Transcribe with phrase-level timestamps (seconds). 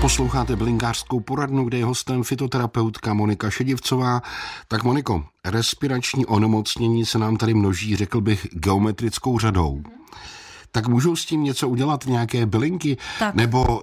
[0.00, 4.22] Posloucháte Blinkářskou poradnu, kde je hostem fitoterapeutka Monika Šedivcová.
[4.68, 9.82] Tak Moniko, respirační onemocnění se nám tady množí, řekl bych, geometrickou řadou.
[10.72, 12.96] Tak můžou s tím něco udělat, nějaké bylinky?
[13.18, 13.82] Tak, nebo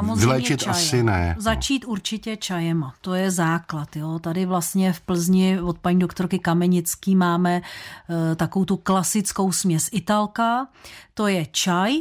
[0.00, 0.76] uh, vylečit čajem.
[0.76, 1.36] asi ne?
[1.38, 3.96] Začít určitě čajem, to je základ.
[3.96, 4.18] Jo.
[4.18, 10.66] Tady vlastně v Plzni od paní doktorky Kamenický máme uh, takovou tu klasickou směs italka.
[11.14, 11.92] To je čaj,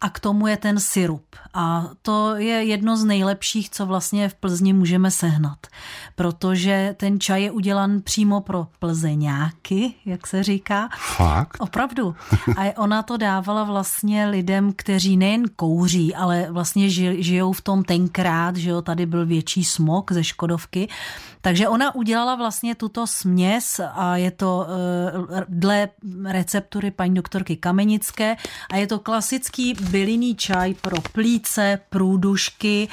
[0.00, 1.36] a k tomu je ten syrup.
[1.54, 5.66] A to je jedno z nejlepších, co vlastně v Plzni můžeme sehnat,
[6.14, 10.88] protože ten čaj je udělan přímo pro plzeňáky, jak se říká.
[11.16, 11.56] Fakt?
[11.58, 12.14] Opravdu.
[12.56, 16.90] A ona to dávala vlastně lidem, kteří nejen kouří, ale vlastně
[17.22, 20.88] žijou v tom tenkrát, že jo, tady byl větší smog ze Škodovky,
[21.40, 24.66] takže ona udělala vlastně tuto směs a je to
[25.28, 25.88] uh, dle
[26.24, 28.36] receptury paní doktorky Kamenické
[28.72, 32.88] a je to klasický bylinný čaj pro plíce, průdušky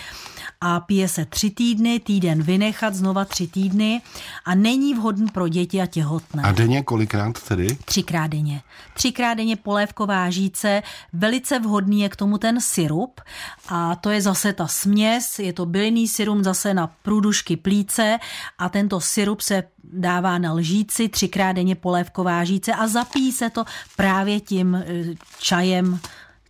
[0.62, 4.02] a pije se tři týdny, týden vynechat, znova tři týdny
[4.46, 6.44] a není vhodný pro děti a těhotné.
[6.44, 7.68] A denně kolikrát tedy?
[7.86, 8.62] Třikrát denně.
[8.94, 13.22] Třikrát denně polévková žíce, velice vhodný je k tomu ten syrup
[13.70, 18.18] a to je zase ta směs, je to bylinný syrup zase na průdušky plíce
[18.58, 23.66] a tento syrup se dává na lžíci, třikrát denně polévková žíce a zapíjí se to
[23.96, 24.84] právě tím eh,
[25.40, 26.00] čajem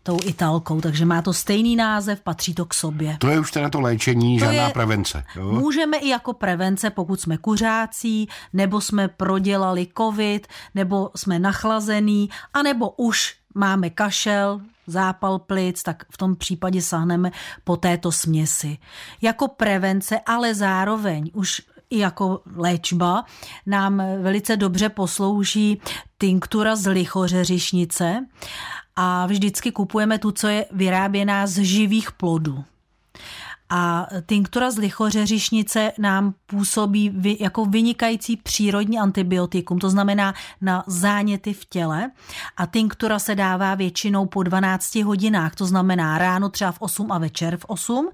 [0.06, 3.18] tou italkou, takže má to stejný název, patří to k sobě.
[3.20, 5.24] To je už teda to léčení, to žádná je, prevence.
[5.36, 5.52] Jo?
[5.52, 12.90] Můžeme i jako prevence, pokud jsme kuřácí, nebo jsme prodělali covid, nebo jsme nachlazený, anebo
[12.90, 17.32] už máme kašel, zápal plic, tak v tom případě sáhneme
[17.64, 18.78] po této směsi.
[19.22, 23.26] Jako prevence, ale zároveň už i jako léčba
[23.66, 25.82] nám velice dobře poslouží
[26.18, 28.26] tinktura z lichořeřišnice
[28.96, 32.64] a vždycky kupujeme tu, co je vyráběná z živých plodů.
[33.78, 41.66] A tinktura z lichořeřišnice nám působí jako vynikající přírodní antibiotikum, to znamená na záněty v
[41.66, 42.12] těle.
[42.58, 47.18] A tinktura se dává většinou po 12 hodinách, to znamená ráno třeba v 8 a
[47.18, 48.10] večer v 8.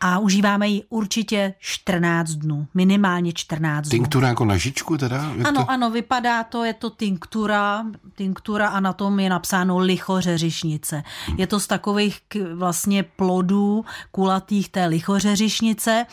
[0.00, 3.90] A užíváme ji určitě 14 dnů, minimálně 14 dnů.
[3.90, 5.32] Tinktura jako na žičku teda?
[5.36, 5.70] Jak ano, to?
[5.70, 11.02] ano, vypadá to, je to tinktura, tinktura a na tom je napsáno lichořeřišnice.
[11.36, 12.18] Je to z takových
[12.54, 16.06] vlastně plodů kulatých té lichořeřišnice.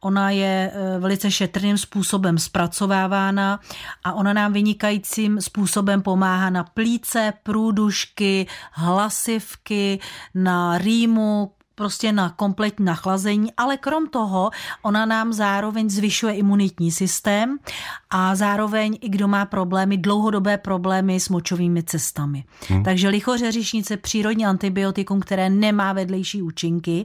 [0.00, 3.60] Ona je e, velice šetrným způsobem zpracovávána
[4.04, 10.00] a ona nám vynikajícím způsobem pomáhá na plíce, průdušky, hlasivky,
[10.34, 14.50] na rýmu, prostě na kompletní nachlazení, ale krom toho
[14.82, 17.58] ona nám zároveň zvyšuje imunitní systém
[18.10, 22.44] a zároveň i kdo má problémy, dlouhodobé problémy s močovými cestami.
[22.68, 22.84] Hmm.
[22.84, 27.04] Takže lichořeřišnice přírodní antibiotikum, které nemá vedlejší účinky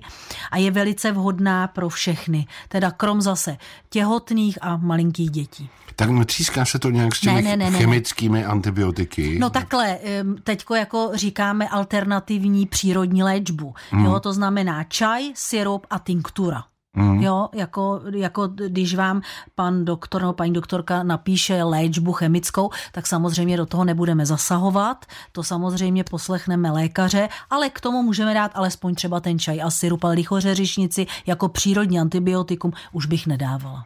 [0.51, 3.57] a je velice vhodná pro všechny, teda krom zase
[3.89, 5.69] těhotných a malinkých dětí.
[5.95, 8.45] Tak netříská se to nějak s těmi ne, ne, ne, chemickými ne.
[8.45, 9.39] antibiotiky?
[9.39, 9.99] No takhle,
[10.43, 13.73] teďko jako říkáme alternativní přírodní léčbu.
[13.89, 14.05] Hmm.
[14.05, 16.63] Jo, to znamená čaj, syrup a tinktura.
[16.95, 17.21] Mm.
[17.21, 19.21] Jo, jako, jako když vám
[19.55, 25.43] pan doktor nebo paní doktorka napíše léčbu chemickou, tak samozřejmě do toho nebudeme zasahovat, to
[25.43, 30.13] samozřejmě poslechneme lékaře, ale k tomu můžeme dát alespoň třeba ten čaj a syrup, ale
[30.13, 33.85] lichořeřišnici jako přírodní antibiotikum už bych nedávala.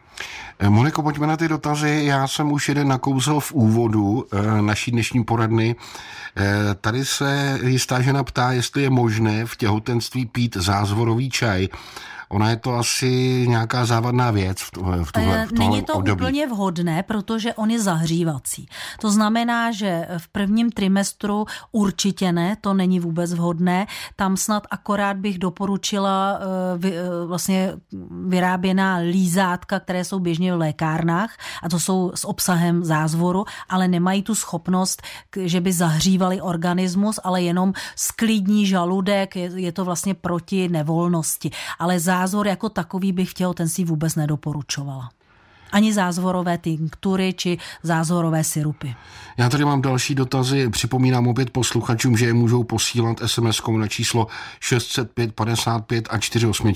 [0.58, 2.02] Eh, Moniko, pojďme na ty dotazy.
[2.04, 5.76] Já jsem už jeden nakouzl v úvodu eh, naší dnešní poradny.
[6.36, 11.68] Eh, tady se jistá žena ptá, jestli je možné v těhotenství pít zázvorový čaj.
[12.28, 13.06] Ona je to asi
[13.48, 16.22] nějaká závadná věc v, tuhle, v, tuhle, v Není to období.
[16.22, 18.68] úplně vhodné, protože on je zahřívací.
[19.00, 23.86] To znamená, že v prvním trimestru určitě ne, to není vůbec vhodné.
[24.16, 27.72] Tam snad akorát bych doporučila eh, vy, eh, vlastně
[28.28, 34.22] vyráběná lízátka, které jsou běžně v lékárnách a to jsou s obsahem zázvoru, ale nemají
[34.22, 35.02] tu schopnost,
[35.40, 41.50] že by zahřívali organismus, ale jenom sklidní žaludek, je, je to vlastně proti nevolnosti.
[41.78, 45.10] Ale za zázvor jako takový bych v těhotenství vůbec nedoporučovala
[45.72, 48.94] ani zázvorové tinktury či zázvorové syrupy.
[49.36, 50.70] Já tady mám další dotazy.
[50.70, 54.26] Připomínám opět posluchačům, že je můžou posílat sms na číslo
[54.60, 56.72] 605 55 a 48,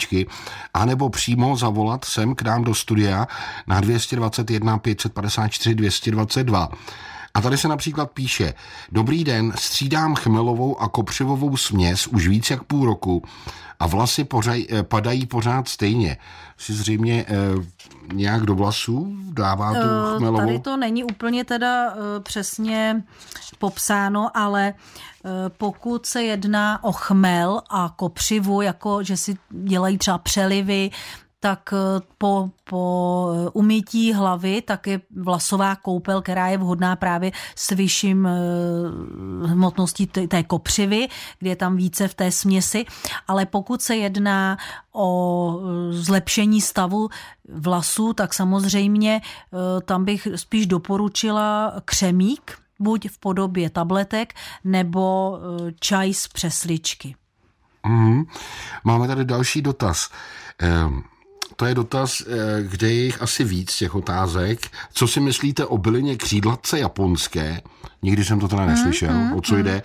[0.75, 3.27] anebo přímo zavolat sem k nám do studia
[3.67, 6.69] na 221 554 222.
[7.35, 8.55] A tady se například píše,
[8.93, 13.23] dobrý den, střídám chmelovou a kopřivovou směs už víc jak půl roku
[13.81, 16.17] a vlasy pořaj, eh, padají pořád stejně.
[16.57, 17.35] Si zřejmě eh,
[18.13, 20.47] nějak do vlasů dává tu Eh, chmelovou?
[20.47, 23.03] Tady to není úplně teda eh, přesně
[23.59, 30.19] popsáno, ale eh, pokud se jedná o chmel a kopřivu, jako že si dělají třeba
[30.19, 30.91] přelivy,
[31.41, 32.83] tak eh, po, po
[33.33, 38.31] eh, umytí hlavy tak je vlasová koupel, která je vhodná právě s vyšším eh,
[39.47, 41.09] hmotností té- kopřivy,
[41.39, 42.85] kde je tam více v té směsi.
[43.29, 44.59] Ale pokud se jedná
[44.93, 45.61] o
[45.91, 47.09] zlepšení stavu
[47.49, 49.21] vlasů, tak samozřejmě
[49.85, 54.35] tam bych spíš doporučila křemík, buď v podobě tabletek,
[54.65, 55.39] nebo
[55.81, 57.15] čaj z přesličky.
[57.87, 58.25] Mhm.
[58.85, 60.11] Máme tady další dotaz.
[60.59, 61.03] Ehm,
[61.61, 64.67] To je dotaz, eh, kde je jich asi víc těch otázek.
[64.93, 67.61] Co si myslíte o bylině křídlatce japonské?
[68.03, 69.83] Nikdy jsem to teda neslyšel, o co jde.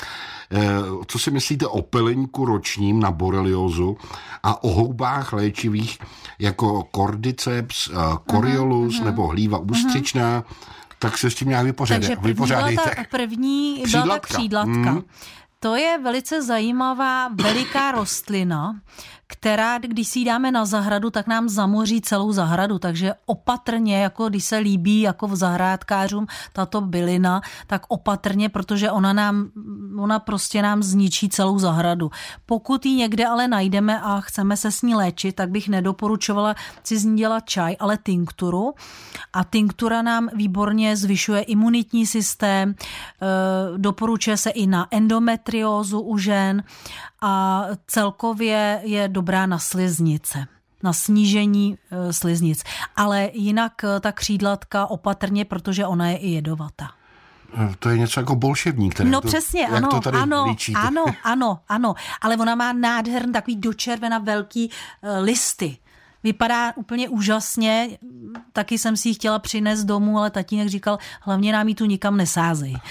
[0.51, 0.59] Eh,
[1.07, 3.97] Co si myslíte o peleňku ročním na boreliozu
[4.43, 5.99] a o houbách léčivých
[6.39, 7.93] jako cordyceps, eh,
[8.31, 10.43] coriolus nebo hlíva ústřičná?
[10.99, 12.15] Tak se s tím nějak vypořádejte.
[12.15, 12.95] Takže první byla vypořádejte.
[12.95, 14.33] ta, první byla ta Křídlatka.
[14.37, 14.91] křídlatka.
[14.91, 15.03] Mhm.
[15.59, 18.75] To je velice zajímavá veliká rostlina,
[19.39, 22.79] která, když si ji dáme na zahradu, tak nám zamoří celou zahradu.
[22.79, 29.13] Takže opatrně, jako když se líbí jako v zahrádkářům tato bylina, tak opatrně, protože ona
[29.13, 29.49] nám,
[29.99, 32.11] ona prostě nám zničí celou zahradu.
[32.45, 36.97] Pokud ji někde ale najdeme a chceme se s ní léčit, tak bych nedoporučovala si
[36.97, 38.73] z ní dělat čaj, ale tinkturu.
[39.33, 46.63] A tinktura nám výborně zvyšuje imunitní systém, eh, doporučuje se i na endometriózu u žen
[47.25, 50.47] a celkově je dobrá na sliznice
[50.83, 52.63] na snížení eh, sliznic.
[52.95, 56.89] Ale jinak eh, ta křídlatka opatrně, protože ona je i jedovatá.
[57.57, 58.95] Eh, To je něco jako bolševník.
[58.95, 59.09] Tedy.
[59.09, 60.79] No to, přesně, jak ano, to tady ano, líčíte.
[60.79, 61.95] ano, ano, ano.
[62.21, 64.71] Ale ona má nádherný takový dočervena velký
[65.21, 65.77] listy.
[66.25, 67.89] Vypadá úplně úžasně,
[68.53, 72.17] taky jsem si ji chtěla přinést domů, ale tatínek říkal, hlavně nám ji tu nikam
[72.17, 72.75] nesázej.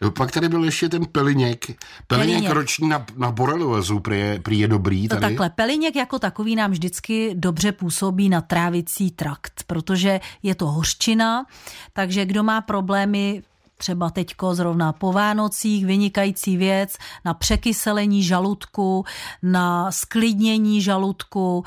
[0.00, 1.66] No, Pak tady byl ještě ten peliněk.
[1.66, 1.76] Peliněk
[2.06, 2.50] Peliněk.
[2.52, 5.20] roční na, na boreliozu, prý je, prý je dobrý To tady.
[5.20, 11.46] takhle, peliněk jako takový nám vždycky dobře působí na trávicí trakt, protože je to hořčina,
[11.92, 13.42] takže kdo má problémy
[13.78, 19.04] třeba teďko zrovna po Vánocích, vynikající věc na překyselení žaludku,
[19.42, 21.64] na sklidnění žaludku.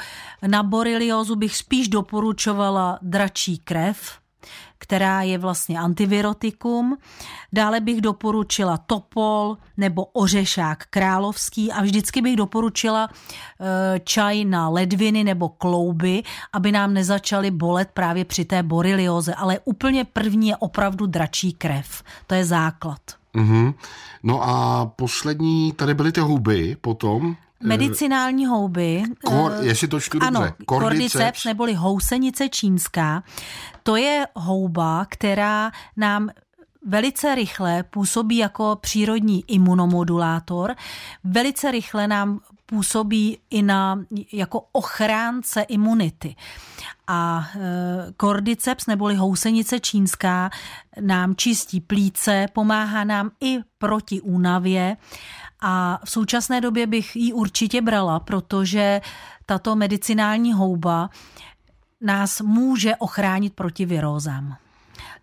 [0.48, 4.21] Na boreliozu bych spíš doporučovala dračí krev,
[4.82, 6.98] která je vlastně antivirotikum.
[7.54, 15.24] Dále bych doporučila topol nebo ořešák královský a vždycky bych doporučila eh, čaj na ledviny
[15.24, 16.24] nebo klouby,
[16.54, 19.34] aby nám nezačaly bolet právě při té borelioze.
[19.34, 22.04] Ale úplně první je opravdu dračí krev.
[22.28, 23.02] To je základ.
[23.34, 23.74] Mhm.
[24.24, 27.36] No a poslední, tady byly ty huby potom.
[27.62, 29.04] Medicinální houby.
[29.26, 30.56] Kor, eh, jestli to čtu Ano, dobře.
[30.70, 33.24] cordyceps neboli housenice čínská,
[33.84, 36.30] to je houba, která nám
[36.86, 40.76] velice rychle působí jako přírodní imunomodulátor,
[41.24, 46.36] velice rychle nám působí i na, jako ochránce imunity.
[47.08, 47.60] A e,
[48.22, 50.50] cordyceps neboli housenice čínská
[51.02, 54.98] nám čistí plíce, pomáhá nám i proti únavě
[55.62, 59.02] a v současné době bych ji určitě brala, protože
[59.46, 61.10] tato medicinální houba
[62.02, 64.56] nás může ochránit proti virózám.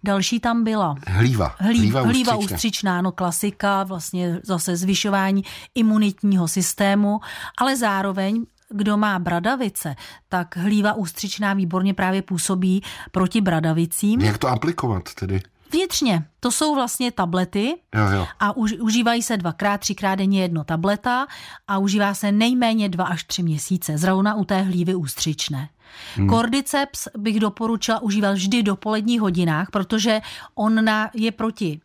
[0.04, 1.54] Další tam byla Hlíva.
[1.58, 2.54] Hlí, hlíva, hlíva ústřičná.
[2.54, 5.44] ústřičná, no klasika, vlastně zase zvyšování
[5.74, 7.20] imunitního systému,
[7.58, 9.96] ale zároveň kdo má bradavice,
[10.28, 14.20] tak hlíva ústřičná výborně právě působí proti bradavicím.
[14.20, 15.40] Jak to aplikovat tedy?
[15.72, 18.26] Vnitřně, to jsou vlastně tablety Jo, jo.
[18.40, 21.26] a už, užívají se dvakrát, třikrát denně jedno tableta
[21.68, 25.68] a užívá se nejméně dva až tři měsíce, zrovna u té hlívy ústřičné.
[26.14, 26.28] Hmm.
[26.28, 30.20] Cordyceps bych doporučila užívat vždy do poledních hodinách, protože
[30.54, 31.80] on na, je proti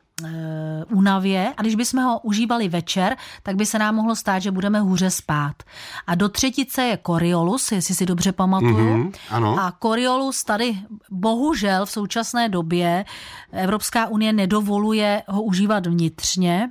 [0.90, 4.80] únavě a když bychom ho užívali večer, tak by se nám mohlo stát, že budeme
[4.80, 5.64] hůře spát.
[6.08, 8.98] A do třetice je Coriolus, jestli si dobře pamatuju.
[8.98, 9.60] Mhm, ano.
[9.60, 10.78] A Coriolus tady
[11.12, 13.06] bohužel v současné době
[13.52, 16.70] Evropská unie nedovoluje ho užívat vnitřně,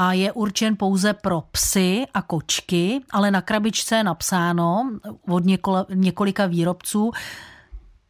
[0.00, 4.90] a je určen pouze pro psy a kočky, ale na krabičce je napsáno
[5.28, 7.10] od někola, několika výrobců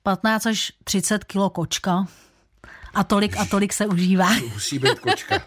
[0.02, 2.06] 15 až 30 kilo kočka.
[2.98, 4.30] A tolik a tolik se užívá.
[4.54, 5.42] Musí být kočka.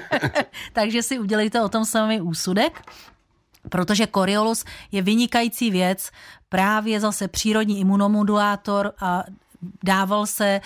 [0.72, 2.82] Takže si udělejte o tom sami úsudek.
[3.68, 6.10] Protože Coriolus je vynikající věc,
[6.48, 9.24] právě zase přírodní imunomodulátor a
[9.84, 10.60] dával se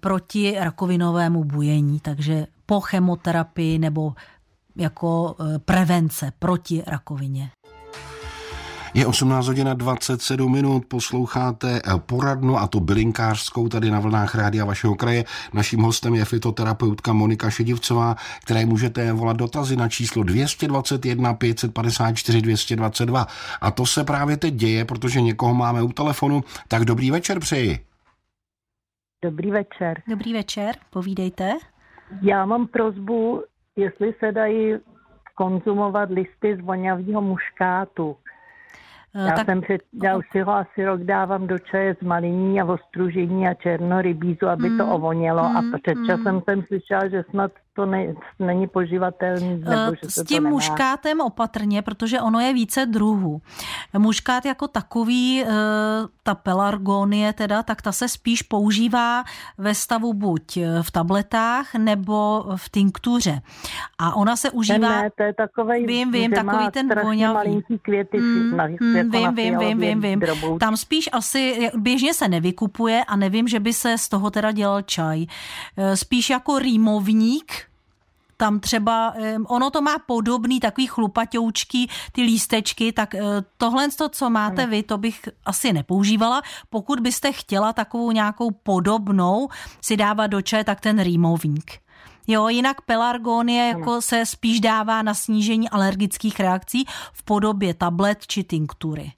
[0.00, 4.14] proti rakovinovému bujení, takže po chemoterapii nebo
[4.76, 7.50] jako prevence proti rakovině.
[8.94, 14.64] Je 18 hodin 27 minut, posloucháte eh, poradnu a to bylinkářskou tady na vlnách rádia
[14.64, 15.24] vašeho kraje.
[15.52, 23.26] Naším hostem je fitoterapeutka Monika Šedivcová, které můžete volat dotazy na číslo 221 554 222.
[23.60, 26.44] A to se právě teď děje, protože někoho máme u telefonu.
[26.68, 27.78] Tak dobrý večer přeji.
[29.24, 30.02] Dobrý večer.
[30.08, 31.52] Dobrý večer, povídejte.
[32.22, 33.42] Já mám prozbu,
[33.76, 34.74] jestli se dají
[35.34, 38.16] konzumovat listy z vonavého muškátu.
[39.18, 39.46] Eh, já tak...
[39.46, 43.48] jsem před, já už si ho asi rok dávám do čaje z maliní a ostružení
[43.48, 46.40] a černorybízu, aby mm, to ovonělo mm, a před časem mm.
[46.40, 49.62] jsem slyšela, že snad to ne, není poživatelný.
[49.66, 53.40] Eh, nebo že S tím to muškátem opatrně, protože ono je více druhů.
[53.98, 55.46] Muškát jako takový, eh,
[56.22, 59.24] ta pelargonie teda, tak ta se spíš používá
[59.58, 63.40] ve stavu buď eh, v tabletách nebo v tinktuře.
[63.98, 65.02] A ona se užívá...
[65.02, 67.34] Ne, to je takový, vím, vím, takový ten voňavý.
[67.34, 68.18] malinký květy.
[68.18, 70.58] Mm, na, mm, jako vím, vím, vím, vím, vím.
[70.58, 74.82] Tam spíš asi, běžně se nevykupuje a nevím, že by se z toho teda dělal
[74.82, 75.26] čaj.
[75.94, 77.67] Spíš jako rýmovník,
[78.40, 79.14] tam třeba,
[79.46, 83.20] ono to má podobný takový chlupaťoučky, ty lístečky, tak eh,
[83.56, 86.42] tohle, co máte vy, to bych asi nepoužívala.
[86.70, 89.48] Pokud byste chtěla takovou nějakou podobnou
[89.80, 91.72] si dávat do čaje, tak ten rýmovník.
[92.26, 98.44] Jo, jinak pelargonie jako se spíš dává na snížení alergických reakcí v podobě tablet či
[98.44, 99.12] tinktury.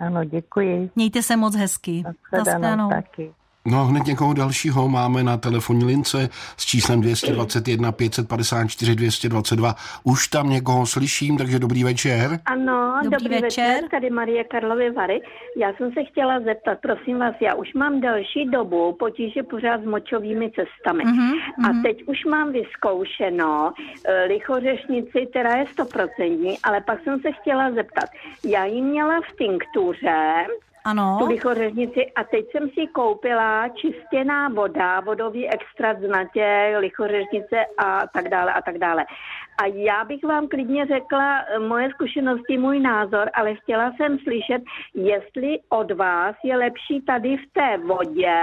[0.00, 0.90] Ano, děkuji.
[0.96, 2.04] Mějte se moc hezky.
[2.32, 2.88] Naschledanou.
[2.90, 3.34] Taky.
[3.66, 9.74] No hned někoho dalšího máme na telefonní lince s číslem 221 554 222.
[10.04, 12.40] Už tam někoho slyším, takže dobrý večer.
[12.44, 13.74] Ano, dobrý, dobrý večer.
[13.74, 13.90] večer.
[13.90, 15.20] Tady Marie Karlovy Vary.
[15.56, 19.84] Já jsem se chtěla zeptat, prosím vás, já už mám další dobu potíže pořád s
[19.84, 21.04] močovými cestami.
[21.04, 21.68] Uh-huh, uh-huh.
[21.68, 21.82] A mhm.
[21.82, 28.08] teď už mám vyzkoušeno uh, lichořešnici, která je stoprocentní, ale pak jsem se chtěla zeptat.
[28.44, 30.46] Já ji měla v tinktuře,
[30.86, 31.16] ano.
[31.18, 38.06] tu lichořeznici a teď jsem si koupila čistěná voda, vodový extrakt z natě, lichořeznice a
[38.06, 39.04] tak dále a tak dále.
[39.58, 44.62] A já bych vám klidně řekla eh, moje zkušenosti, můj názor, ale chtěla jsem slyšet,
[44.94, 48.34] jestli od vás je lepší tady v té vodě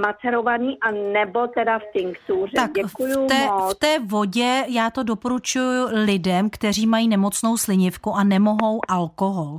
[0.00, 2.52] macerovaný a nebo teda v tinktuře.
[2.56, 3.74] Tak Děkuju v té, moc.
[3.74, 9.58] v té vodě já to doporučuji lidem, kteří mají nemocnou slinivku a nemohou alkohol.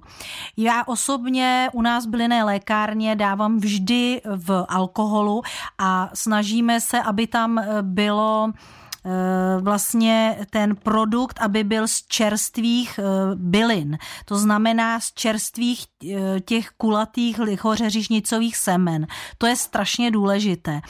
[0.58, 5.42] Já osobně u nás bylinné lékárně dávám vždy v alkoholu
[5.80, 8.52] a snažíme se, aby tam eh, bylo
[9.62, 13.03] vlastně ten produkt, aby byl z čerstvých eh,
[13.36, 13.98] bylin.
[14.25, 19.08] To znamená z čerstvých eh, těch kulatých lichořeřišnicových semen.
[19.38, 20.81] To je strašně důležité.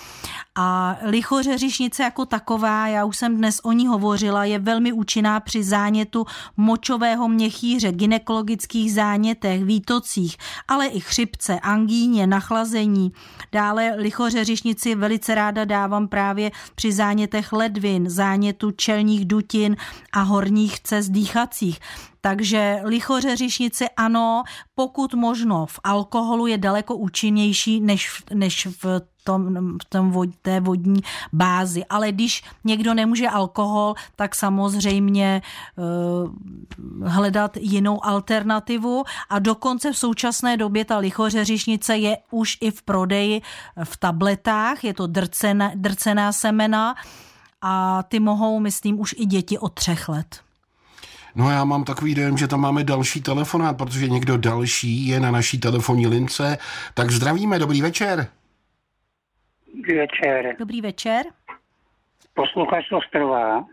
[0.55, 5.63] A lichořeřišnice jako taková, já už jsem dnes o ní hovořila, je velmi účinná při
[5.63, 6.25] zánětu
[6.57, 10.37] močového měchýře, ginekologických zánětech, výtocích,
[10.67, 13.11] ale i chřipce, angíně, nachlazení.
[13.51, 19.75] Dále lichořeřišnici velice ráda dávám právě při zánětech ledvin, zánětu čelních dutin
[20.13, 21.79] a horních cest dýchacích.
[22.21, 24.43] Takže lichořeřišnice ano,
[24.75, 30.59] pokud možno v alkoholu je daleko účinnější než, než v tom, v tom vod, té
[30.59, 31.01] vodní
[31.33, 31.85] bázi.
[31.85, 35.41] Ale když někdo nemůže alkohol, tak samozřejmě
[35.75, 42.81] uh, hledat jinou alternativu a dokonce v současné době ta lichořeřišnice je už i v
[42.81, 43.41] prodeji
[43.83, 46.95] v tabletách, je to drcená, drcená semena
[47.61, 50.41] a ty mohou, myslím, už i děti od třech let.
[51.35, 55.31] No já mám takový dojem, že tam máme další telefonát, protože někdo další je na
[55.31, 56.57] naší telefonní lince.
[56.93, 58.27] Tak zdravíme, dobrý večer.
[59.75, 60.55] Dobrý večer.
[60.59, 61.25] Dobrý večer.
[62.33, 63.65] Posluchač z Ostrova.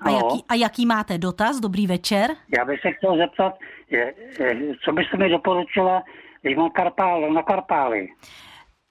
[0.00, 1.60] A jaký, a jaký máte dotaz?
[1.60, 2.30] Dobrý večer.
[2.58, 3.58] Já bych se chtěl zeptat,
[3.90, 6.02] je, je, co byste mi doporučila,
[6.42, 8.08] když mám karpál, na karpály?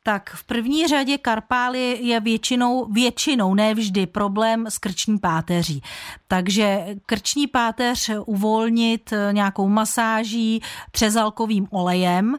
[0.10, 5.82] Tak v první řadě karpály je většinou, většinou, ne vždy, problém s krční páteří.
[6.28, 10.62] Takže krční páteř uvolnit nějakou masáží
[10.92, 12.38] třezalkovým olejem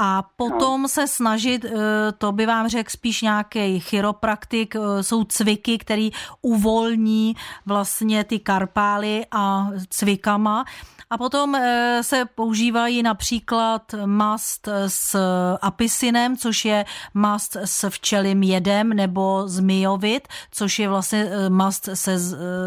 [0.00, 0.88] a potom no.
[0.88, 1.70] se snažit, eh,
[2.18, 6.10] to by vám řekl spíš nějaký chiropraktik, eh, jsou cviky, který
[6.42, 7.36] uvolní
[7.66, 10.64] vlastně ty karpály a cvikama
[11.10, 15.16] a potom eh, se používají například mast s
[15.62, 22.18] apisinem, což je mast s včelím jedem, nebo zmijovit, což je vlastně mast se,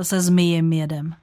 [0.01, 1.15] se zmijím jedem.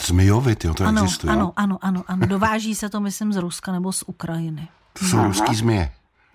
[0.00, 1.32] Zmijovit, jo, to ano, existuje.
[1.32, 2.26] Ano, ano, ano, ano.
[2.26, 4.68] Dováží se to, myslím, z Ruska nebo z Ukrajiny.
[4.98, 5.90] To jsou ruský změ.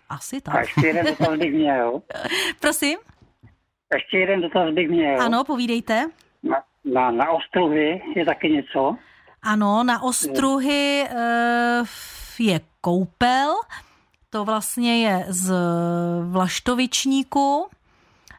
[0.09, 0.55] Asi tak.
[0.55, 2.01] A ještě jeden dotaz bych měl.
[2.59, 2.97] Prosím?
[3.93, 5.21] Ještě jeden dotaz bych měl.
[5.21, 6.09] Ano, povídejte.
[6.43, 6.61] Na,
[6.93, 8.97] na, na ostrovy je taky něco?
[9.41, 11.87] Ano, na ostruhy uh,
[12.39, 13.55] je koupel,
[14.29, 15.53] to vlastně je z
[16.29, 17.67] vlaštovičníku,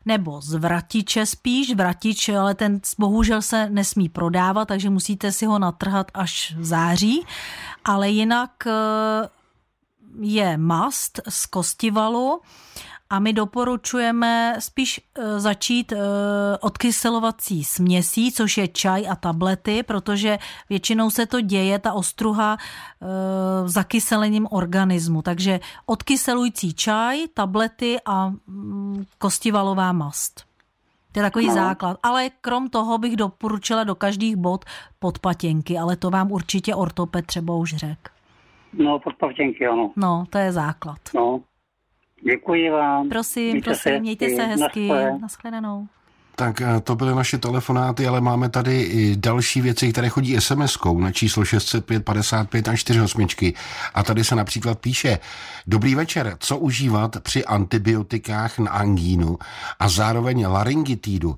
[0.05, 5.59] nebo z vratiče spíš, vratič, ale ten bohužel se nesmí prodávat, takže musíte si ho
[5.59, 7.27] natrhat až v září,
[7.85, 8.73] ale jinak eh,
[10.21, 12.41] je mast z kostivalu
[13.11, 15.97] a my doporučujeme spíš e, začít e,
[16.61, 23.69] odkyselovací směsí, což je čaj a tablety, protože většinou se to děje, ta ostruha e,
[23.69, 25.23] zakyselením organismu.
[25.23, 30.45] Takže odkyselující čaj, tablety a mm, kostivalová mast.
[31.13, 31.55] To je takový no.
[31.55, 31.97] základ.
[32.03, 34.65] Ale krom toho bych doporučila do každých bod
[34.99, 38.14] podpatěnky, ale to vám určitě ortoped třeba už řekl.
[38.79, 39.93] No, podpatěnky, ano.
[39.97, 40.99] No, to je základ.
[41.15, 41.41] No.
[42.23, 43.09] Děkuji vám.
[43.09, 44.89] Prosím, mějte prosím, se mějte se hezky.
[45.21, 45.87] Naschledanou.
[46.37, 51.01] Tak eh, to byly naše telefonáty, ale máme tady i další věci, které chodí SMS-kou
[51.01, 53.27] na číslo 605 55 a 48.
[53.95, 55.19] A tady se například píše,
[55.67, 59.39] dobrý večer, co užívat při antibiotikách na angínu
[59.79, 61.37] a zároveň laryngitídu.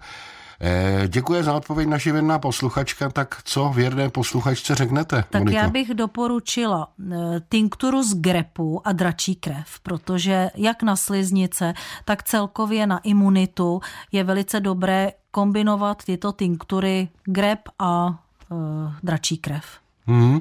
[0.60, 3.10] Eh, děkuji za odpověď naši věrná posluchačka.
[3.10, 5.24] Tak co věrné posluchačce řeknete?
[5.30, 5.58] Tak Moniko?
[5.58, 7.16] já bych doporučila eh,
[7.48, 13.80] tinkturu z grepu a dračí krev, protože jak na sliznice, tak celkově na imunitu
[14.12, 18.06] je velice dobré kombinovat tyto tinktury grep a
[18.48, 19.64] uh, dračí krev.
[20.06, 20.40] Hmm.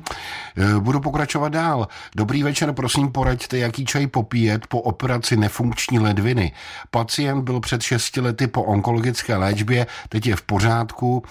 [0.80, 1.88] Budu pokračovat dál.
[2.16, 6.52] Dobrý večer, prosím poraďte, jaký čaj popíjet po operaci nefunkční ledviny.
[6.92, 11.24] Pacient byl před 6 lety po onkologické léčbě, teď je v pořádku.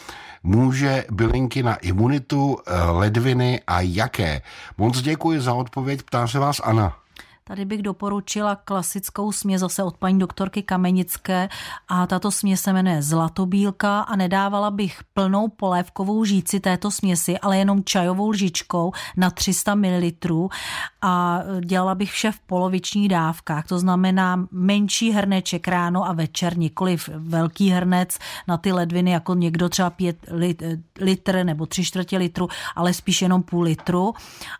[0.42, 4.42] Může bylinky na imunitu, eh, ledviny a jaké?
[4.78, 7.03] Moc děkuji za odpověď, ptá se vás Ana.
[7.46, 11.48] Tady bych doporučila klasickou směs zase od paní doktorky Kamenické
[11.88, 17.58] a tato směs se jmenuje Zlatobílka a nedávala bych plnou polévkovou žíci této směsi, ale
[17.58, 20.10] jenom čajovou lžičkou na 300 ml
[21.06, 26.96] a dělala bych vše v polovičních dávkách, to znamená menší hrneček ráno a večer, nikoli
[27.14, 28.18] velký hrnec
[28.48, 30.16] na ty ledviny, jako někdo třeba pět
[31.00, 34.14] litr nebo tři čtvrtě litru, ale spíš jenom půl litru.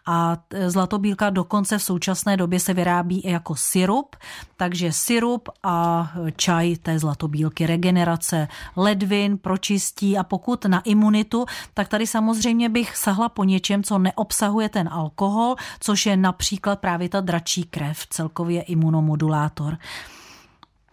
[0.07, 0.37] A
[0.67, 4.17] Zlatobílka dokonce v současné době se vyrábí i jako syrup,
[4.57, 12.07] takže syrup a čaj té zlatobílky, regenerace ledvin, pročistí a pokud na imunitu, tak tady
[12.07, 17.65] samozřejmě bych sahla po něčem, co neobsahuje ten alkohol, což je například právě ta dračí
[17.65, 19.77] krev, celkově imunomodulátor.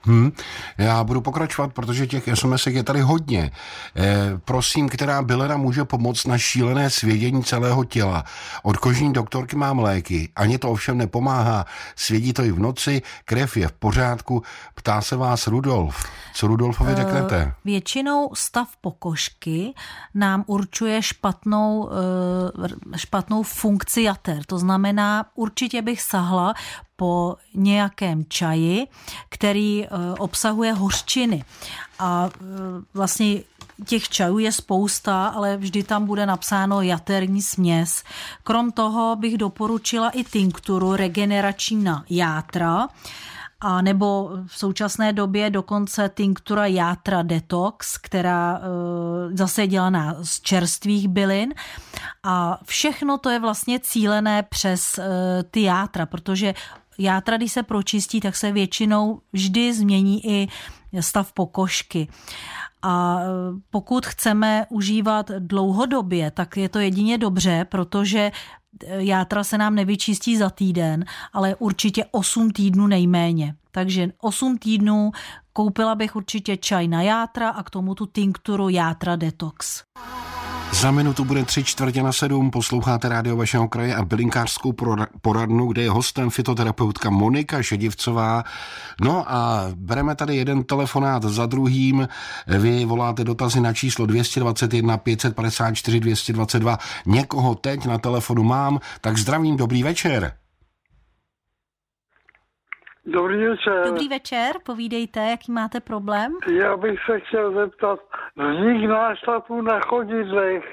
[0.03, 0.31] Hmm.
[0.77, 3.51] Já budu pokračovat, protože těch SMS je tady hodně.
[3.95, 8.23] E, prosím, která bylena může pomoct na šílené svědění celého těla.
[8.63, 10.29] Od kožní doktorky mám léky.
[10.35, 11.65] Ani to ovšem nepomáhá.
[11.95, 14.43] Svědí to i v noci, krev je v pořádku.
[14.75, 16.05] Ptá se vás Rudolf.
[16.33, 17.45] Co Rudolfovi řeknete?
[17.45, 19.73] Uh, většinou stav pokožky
[20.13, 24.45] nám určuje špatnou, uh, špatnou funkci jater.
[24.45, 26.53] To znamená, určitě bych sahla
[27.01, 28.87] po nějakém čaji,
[29.29, 31.43] který eh, obsahuje hořčiny.
[31.99, 32.39] A eh,
[32.93, 33.41] vlastně
[33.85, 38.03] těch čajů je spousta, ale vždy tam bude napsáno jaterní směs.
[38.43, 42.87] Krom toho bych doporučila i tinkturu regenerační na játra,
[43.63, 50.41] a nebo v současné době dokonce tinktura játra detox, která e, zase je dělaná z
[50.41, 51.53] čerstvých bylin
[52.23, 54.99] a všechno to je vlastně cílené přes
[55.51, 56.53] ty játra, protože
[57.01, 60.47] játra, když se pročistí, tak se většinou vždy změní i
[60.99, 62.07] stav pokožky.
[62.81, 63.25] A e,
[63.69, 68.31] pokud chceme užívat dlouhodobě, tak je to jedině dobře, protože e,
[69.03, 73.55] játra se nám nevyčistí za týden, ale určitě 8 týdnů nejméně.
[73.71, 75.11] Takže 8 týdnů
[75.53, 79.83] koupila bych určitě čaj na játra a k tomu tu tinkturu játra detox.
[80.73, 84.73] Za minutu bude tři čtvrtě na sedm, posloucháte rádio vašeho kraje a bylinkářskou
[85.21, 88.43] poradnu, kde je hostem fitoterapeutka Monika Šedivcová.
[89.01, 92.07] No a bereme tady jeden telefonát za druhým.
[92.47, 96.77] Vy voláte dotazy na číslo 221 554 222.
[97.05, 100.40] Někoho teď na telefonu mám, tak zdravím, dobrý večer.
[103.05, 103.85] Dobrý večer.
[103.85, 106.37] Dobrý večer, povídejte, jaký máte problém?
[106.51, 107.99] Já bych se chtěl zeptat,
[108.35, 110.63] vznik nášlapů na chodidlech,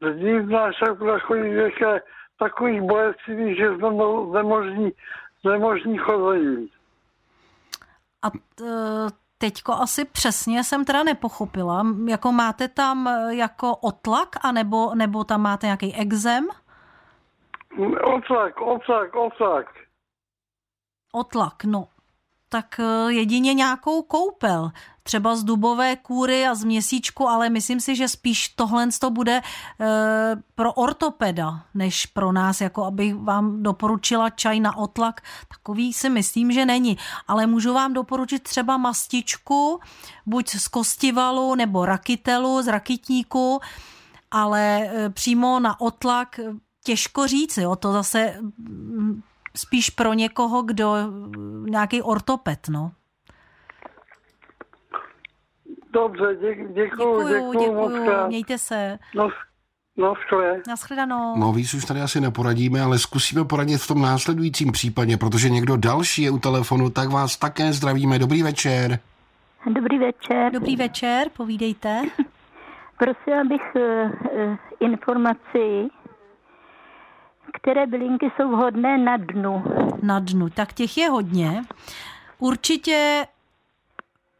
[0.00, 2.02] vznik nášlapů na chodidlech je
[2.38, 3.70] takových bolestivých, že
[4.32, 4.92] nemožní,
[5.44, 6.68] nemožní chození.
[8.22, 8.64] A t,
[9.38, 11.86] teďko asi přesně jsem teda nepochopila.
[12.08, 16.48] Jako máte tam e, jako otlak, anebo, nebo tam máte nějaký exem?
[18.02, 19.85] Otlak, otlak, otlak.
[21.16, 21.88] Otlak, no
[22.48, 24.70] tak eh, jedině nějakou koupel.
[25.02, 29.36] Třeba z dubové kůry a z měsíčku, ale myslím si, že spíš tohle to bude
[29.36, 29.42] e,
[30.54, 35.20] pro ortopeda, než pro nás, jako abych vám doporučila čaj na otlak.
[35.48, 36.98] Takový si myslím, že není.
[37.28, 39.80] Ale můžu vám doporučit třeba mastičku,
[40.26, 43.60] buď z kostivalu nebo rakitelu, z rakitníku,
[44.30, 46.40] ale e, přímo na otlak
[46.84, 49.22] těžko říct, jo, to zase mm,
[49.56, 50.94] spíš pro někoho, kdo
[51.70, 52.92] nějaký ortoped, no.
[55.92, 58.98] Dobře, dě, děkuju, děkuju, děkuju, děkuju mějte se.
[59.14, 59.28] No,
[59.98, 60.14] No,
[60.68, 61.38] Naschledanou.
[61.38, 65.76] No, víc už tady asi neporadíme, ale zkusíme poradit v tom následujícím případě, protože někdo
[65.76, 68.18] další je u telefonu, tak vás také zdravíme.
[68.18, 68.98] Dobrý večer.
[69.74, 70.52] Dobrý večer.
[70.52, 72.02] Dobrý večer, povídejte.
[72.98, 75.88] Prosila bych uh, uh, informaci
[77.66, 79.64] které bylinky jsou vhodné na dnu?
[80.02, 81.62] Na dnu, tak těch je hodně.
[82.38, 83.26] Určitě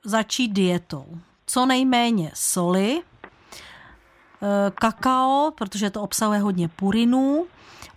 [0.05, 1.07] začít dietou.
[1.47, 7.47] Co nejméně soli, eh, kakao, protože to obsahuje hodně purinů,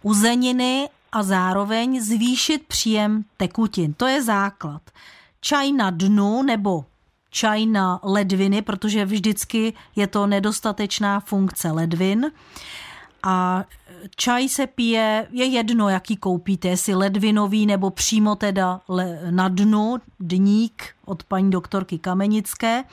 [0.02, 3.94] uzeniny a zároveň zvýšit příjem tekutin.
[3.94, 4.82] To je základ.
[5.42, 6.86] Čaj na dnu nebo
[7.30, 12.32] čaj na ledviny, protože vždycky je to nedostatečná funkce ledvin
[13.24, 13.64] a
[14.16, 18.82] čaj se pije, je jedno, jaký koupíte, jestli ledvinový nebo přímo teda
[19.30, 22.84] na dnu, dník od paní doktorky Kamenické.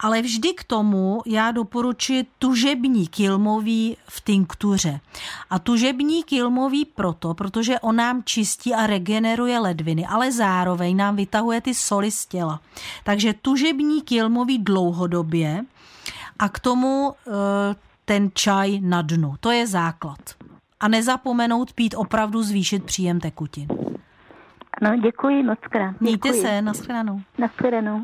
[0.00, 5.00] Ale vždy k tomu já doporučuji tužební kilmový v tinktuře.
[5.50, 11.60] A tužební kilmový proto, protože on nám čistí a regeneruje ledviny, ale zároveň nám vytahuje
[11.60, 12.60] ty soli z těla.
[13.04, 15.64] Takže tužební kilmový dlouhodobě
[16.38, 19.34] a k tomu e, ten čaj na dnu.
[19.40, 20.18] To je základ.
[20.80, 23.68] A nezapomenout pít opravdu zvýšit příjem tekutin.
[24.82, 26.00] No, děkuji moc krát.
[26.00, 27.20] Mějte se, nashledanou.
[27.38, 28.02] Nashledanou.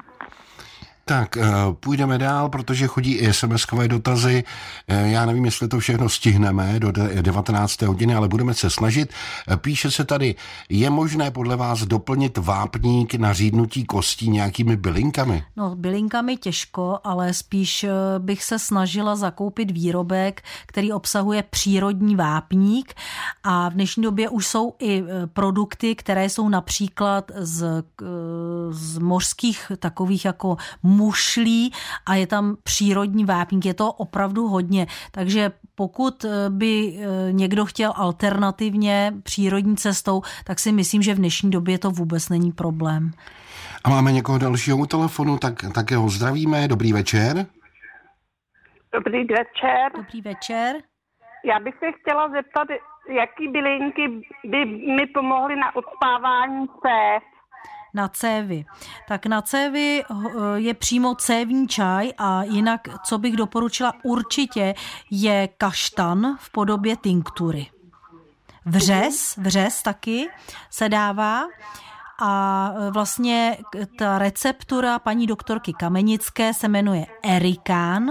[1.07, 4.45] Tak, eh, půjdeme dál, protože chodí i SMS-kové dotazy.
[4.89, 7.87] Eh, já nevím, jestli to všechno stihneme do 19.
[7.87, 9.13] hodiny, ale budeme se snažit.
[9.49, 10.35] Eh, píše se tady,
[10.69, 15.45] je možné podle vás doplnit vápník na řídnutí kostí nějakými bylinkami?
[15.57, 17.87] No, bylinkami těžko, ale spíš
[18.19, 22.95] bych se snažila zakoupit výrobek, který obsahuje přírodní vápník
[23.43, 27.85] a v dnešní době už jsou i produkty, které jsou například z,
[28.71, 30.57] z mořských takových jako
[30.97, 31.73] mušlí
[32.07, 33.65] a je tam přírodní vápník.
[33.67, 34.87] Je to opravdu hodně.
[35.11, 41.19] Takže pokud eh, by eh, někdo chtěl alternativně přírodní cestou, tak si myslím, že v
[41.19, 43.11] dnešní době to vůbec není problém.
[43.85, 46.69] A máme někoho dalšího u telefonu, tak také ho zdravíme.
[46.69, 47.47] Dobrý večer.
[48.93, 49.93] Dobrý večer.
[49.97, 50.77] Dobrý večer.
[51.45, 52.69] Já bych se chtěla zeptat,
[53.09, 54.09] jaký bylinky
[54.45, 57.25] by mi pomohly na odspávání se
[57.95, 58.65] na cévy.
[59.09, 60.15] Tak na cévy eh,
[60.55, 64.75] je přímo cévní čaj a jinak, co bych doporučila určitě,
[65.11, 67.67] je kaštan v podobě tinktury.
[68.67, 70.29] Vřes, vřes taky
[70.71, 71.45] se dává
[72.19, 73.59] a eh, vlastně
[73.99, 78.11] ta receptura paní doktorky Kamenické se jmenuje Erikán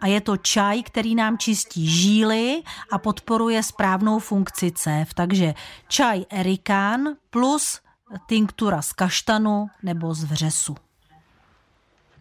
[0.00, 5.14] a je to čaj, který nám čistí žíly a podporuje správnou funkci cév.
[5.14, 5.54] Takže
[5.88, 7.83] čaj Erikán plus
[8.26, 10.76] tinktura z kaštanu nebo z vřesu.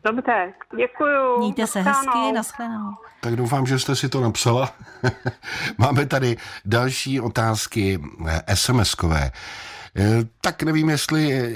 [0.04, 1.38] Dobře, děkuju.
[1.40, 2.94] Mějte se hezky, nashledanou.
[3.22, 4.72] Tak doufám, že jste si to napsala.
[5.78, 9.32] Máme tady další otázky eh, SMS-kové.
[9.96, 11.52] Eh, tak nevím, jestli eh,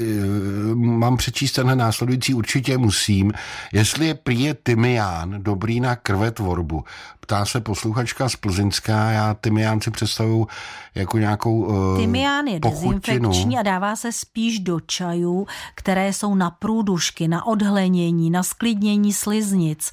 [0.75, 3.33] mám přečíst tenhle následující, určitě musím.
[3.73, 6.83] Jestli je prý tymián dobrý na krvetvorbu.
[7.19, 10.47] Ptá se posluchačka z Plzeňská, já tymián si představuju
[10.95, 12.99] jako nějakou uh, Tymián je pochutinu.
[12.99, 19.13] dezinfekční a dává se spíš do čajů, které jsou na průdušky, na odhlenění, na sklidnění
[19.13, 19.91] sliznic.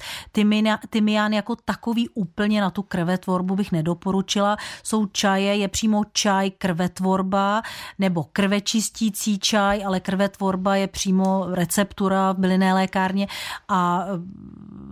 [0.89, 4.57] Tymián jako takový úplně na tu krvetvorbu bych nedoporučila.
[4.83, 7.61] Jsou čaje, je přímo čaj krvetvorba
[7.99, 13.27] nebo krvečistící čaj, ale krvetvorba je přímo receptura v bylinné lékárně
[13.67, 14.05] a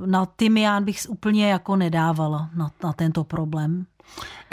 [0.05, 3.85] na tymián bych úplně jako nedávala na, na tento problém.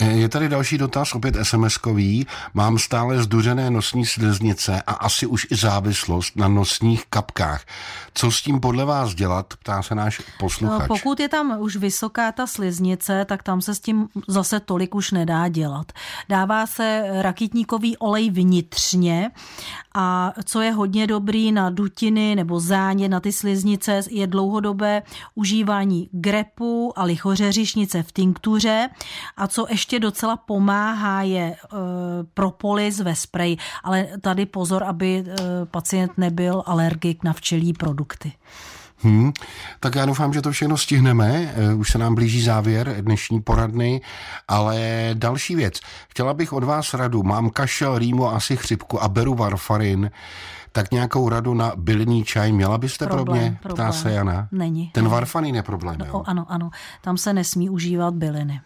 [0.00, 2.26] Eh, je tady další dotaz, opět SMS-kový.
[2.54, 7.64] Mám stále zduřené nosní sliznice a asi už i závislost na nosních kapkách.
[8.14, 10.80] Co s tím podle vás dělat, ptá se náš posluchač.
[10.80, 14.94] No, pokud je tam už vysoká ta sliznice, tak tam se s tím zase tolik
[14.94, 15.92] už nedá dělat.
[16.28, 19.30] Dává se rakitníkový olej vnitřně
[19.94, 25.02] a co je hodně dobrý na dutiny nebo záně na ty sliznice, je dlouhodobé
[25.34, 28.88] užívání grepu a lichořeřišnice v tinktuře
[29.40, 31.78] A co ještě docela pomáhá, je uh,
[32.34, 38.32] propolis ve spreji, ale tady pozor, aby uh, pacient nebyl alergik na včelí produkty.
[39.02, 39.32] Hmm,
[39.80, 41.54] tak já doufám, že to všechno stihneme.
[41.56, 44.00] Eh, už se nám blíží závěr dnešní poradny,
[44.48, 44.78] ale
[45.14, 45.80] další věc.
[46.08, 47.22] Chtěla bych od vás radu.
[47.22, 50.10] Mám kašel, rýmu, asi chřipku a beru varfarin.
[50.72, 53.58] Tak nějakou radu na bylinný čaj měla byste problém, pro mě?
[53.62, 53.88] Problém.
[53.88, 54.48] Ptá se Jana.
[54.52, 54.90] Není.
[54.94, 56.22] Ten varfarin je problém, no, jo?
[56.26, 56.70] Ano, ano.
[57.00, 58.60] Tam se nesmí užívat byliny.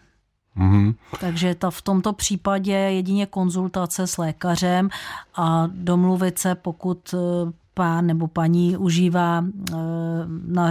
[0.57, 0.95] Mm-hmm.
[1.19, 4.89] Takže ta v tomto případě jedině konzultace s lékařem
[5.35, 9.75] a domluvit se, pokud eh, pán nebo paní užívá eh,
[10.47, 10.69] na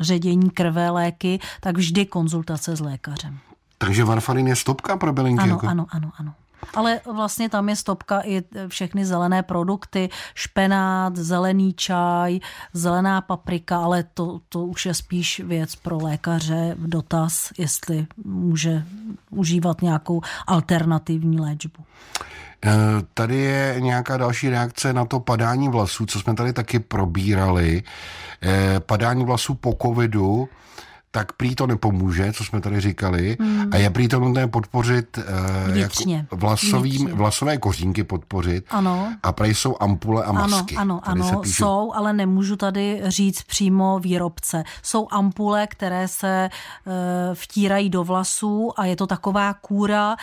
[0.00, 3.38] ředění krve léky, tak vždy konzultace s lékařem.
[3.78, 5.42] Takže varfarin je stopka pro bylinky?
[5.42, 5.66] Ano, jako?
[5.66, 6.34] ano, ano, ano.
[6.74, 12.40] Ale vlastně tam je stopka i všechny zelené produkty, špenát, zelený čaj,
[12.72, 18.84] zelená paprika, ale to, to už je spíš věc pro lékaře v dotaz, jestli může
[19.30, 21.84] užívat nějakou alternativní léčbu.
[22.64, 22.70] Eh,
[23.14, 27.82] tady je nějaká další reakce na to padání vlasů, co jsme tady taky probírali.
[28.42, 30.48] Eh, padání vlasů po covidu
[31.12, 33.70] tak prý to nepomůže, co jsme tady říkali, hmm.
[33.72, 35.24] a je prý to nutné podpořit uh,
[35.72, 36.16] Vnitřně.
[36.16, 37.14] Jako vlasovým, Vnitřně.
[37.14, 38.64] vlasové kořínky podpořit.
[38.70, 39.12] Ano.
[39.22, 40.76] A prý jsou ampule a masky.
[40.76, 41.54] Ano, ano, ano píšu...
[41.54, 44.64] jsou, ale nemůžu tady říct přímo výrobce.
[44.82, 46.50] Jsou ampule, které se
[46.86, 46.92] uh,
[47.34, 50.16] vtírají do vlasů a je to taková kůra.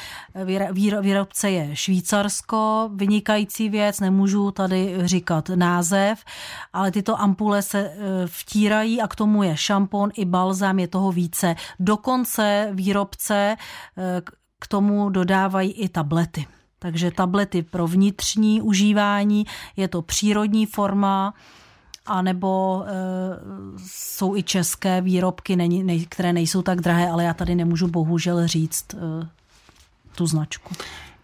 [0.72, 6.20] Výro, výrobce je Švýcarsko, vynikající věc, nemůžu tady říkat název,
[6.74, 10.88] ale tyto ampule se uh, vtírají a k tomu je šampon i balzam tam je
[10.88, 11.56] toho více.
[11.80, 13.56] Dokonce výrobce
[13.98, 14.22] eh,
[14.60, 16.46] k tomu dodávají i tablety.
[16.80, 21.34] Takže tablety pro vnitřní užívání, je to přírodní forma,
[22.06, 22.92] anebo e,
[23.88, 28.48] jsou i české výrobky, ne, ne, které nejsou tak drahé, ale já tady nemůžu bohužel
[28.48, 28.98] říct e,
[30.16, 30.74] tu značku.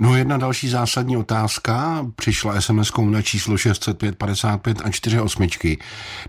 [0.04, 5.48] No jedna další zásadní otázka přišla sms na číslo 605 55 a 48.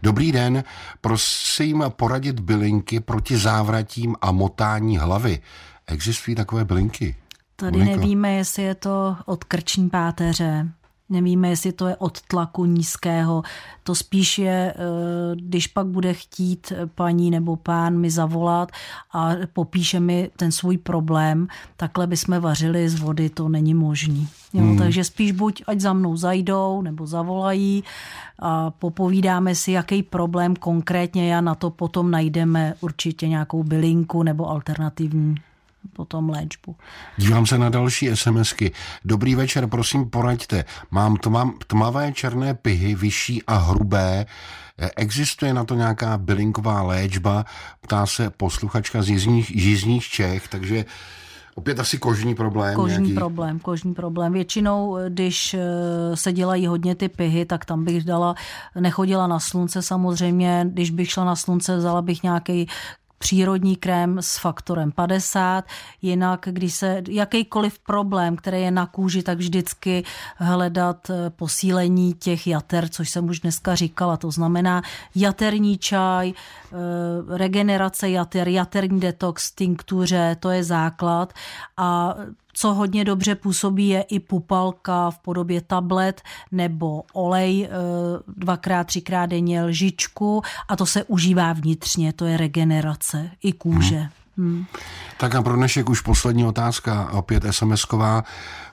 [0.03, 0.65] Dobrý den,
[1.01, 5.41] prosím poradit bylinky proti závratím a motání hlavy.
[5.87, 7.17] Existují takové bylinky?
[7.57, 7.97] Tady Moniko?
[7.97, 10.69] nevíme, jestli je to od krční páteře,
[11.09, 13.43] Nevíme, jestli to je od tlaku nízkého.
[13.83, 18.73] To spíš je, eh, když pak bude chtít paní nebo pán mi zavolat
[19.13, 24.29] a popíše mi ten svůj problém, takhle bychom vařili z vody, to není možný.
[24.53, 24.79] Jo, hmm.
[24.79, 27.85] Takže spíš buď ať za mnou zajdou nebo zavolají
[28.39, 34.51] a popovídáme si, jaký problém konkrétně já na to potom najdeme určitě nějakou bylinku nebo
[34.51, 35.35] alternativní
[35.93, 36.77] potom léčbu.
[37.17, 38.73] Dívám se na další SMSky.
[39.05, 40.65] Dobrý večer, prosím poraďte.
[40.91, 44.27] Mám tmam, tmavé černé pihy, vyšší a hrubé.
[44.97, 47.45] Existuje na to nějaká bylinková léčba?
[47.81, 50.85] Ptá se posluchačka z jižních, jižních Čech, takže
[51.57, 52.75] Opět asi kožní problém.
[52.75, 53.15] Kožní nějaký...
[53.15, 54.33] problém, kožní problém.
[54.33, 55.61] Většinou, když eh,
[56.17, 58.35] se dělají hodně ty pihy, tak tam bych dala,
[58.81, 62.69] nechodila na slunce samozřejmě, když bych šla na slunce, vzala bych nějaký
[63.25, 65.65] přírodní krém s faktorem 50,
[66.03, 70.05] jinak když se jakýkoliv problém, který je na kůži, tak vždycky
[70.37, 74.83] hledat eh, posílení těch jater, což jsem už dneska říkala, to znamená
[75.15, 76.77] jaterní čaj, eh,
[77.37, 81.33] regenerace jater, jaterní detox, tinktuře, to je základ.
[81.77, 82.15] A
[82.55, 87.71] co hodně dobře působí, je i pupalka v podobě tablet nebo olej eh,
[88.37, 93.99] dvakrát, třikrát denně lžičku a to se užívá vnitřně, to je regenerace i kůže.
[93.99, 94.09] Hmm.
[94.37, 94.65] Hmm.
[95.17, 98.23] Tak a pro dnešek už poslední otázka, opět SMS-ková.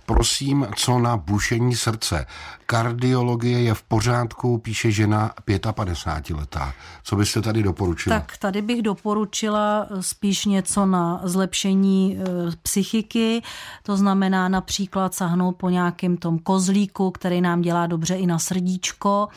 [0.05, 2.25] Prosím, co na bušení srdce?
[2.65, 5.31] Kardiologie je v pořádku, píše žena
[5.71, 6.73] 55 letá.
[7.03, 8.19] Co byste tady doporučila?
[8.19, 12.23] Tak tady bych doporučila spíš něco na zlepšení e,
[12.63, 13.41] psychiky,
[13.83, 19.27] to znamená například sahnout po nějakém tom kozlíku, který nám dělá dobře i na srdíčko,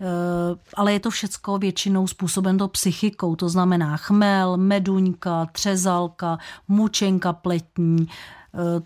[0.00, 0.06] e,
[0.76, 8.08] ale je to všecko většinou způsoben to psychikou, to znamená chmel, meduňka, třezalka, mučenka pletní,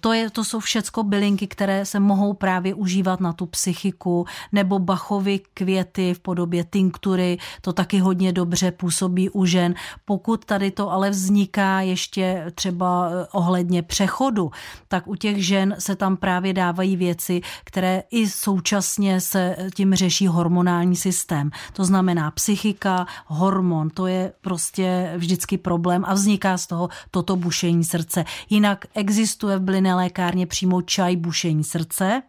[0.01, 4.79] to, je, to jsou všecko bylinky, které se mohou právě užívat na tu psychiku, nebo
[4.79, 9.75] bachovy květy v podobě tinktury, to taky hodně dobře působí u žen.
[10.05, 14.51] Pokud tady to ale vzniká ještě třeba eh, ohledně přechodu,
[14.89, 20.27] tak u těch žen se tam právě dávají věci, které i současně se tím řeší
[20.27, 21.51] hormonální systém.
[21.73, 27.85] To znamená psychika, hormon, to je prostě vždycky problém a vzniká z toho toto bušení
[27.85, 28.25] srdce.
[28.51, 32.23] Jinak existuje v bylinné lékárně přímo čaj bušení srdce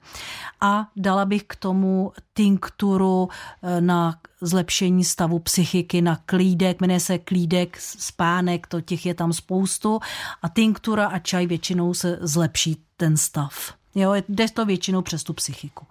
[0.62, 3.30] a dala bych k tomu tinkturu
[3.64, 9.34] eh, na zlepšení stavu psychiky, na klídek, jmenuje se klídek, spánek, to těch je tam
[9.34, 10.00] spoustu
[10.42, 13.74] a tinktura a čaj většinou se zlepší ten stav.
[13.96, 15.86] Jo, jde to většinou přes tu psychiku.